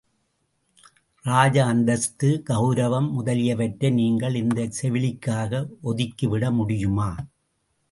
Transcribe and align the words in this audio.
ராஜ 1.25 1.65
அந்தஸ்து, 1.65 2.29
கவுரவம் 2.49 3.09
முதலியவற்றை 3.11 3.89
நீங்கள் 3.91 4.35
இந்தச் 4.35 4.71
செவிலிக்காக 4.71 5.51
ஒதுக்கிவிட 5.83 6.51
முடியுமா? 6.51 7.09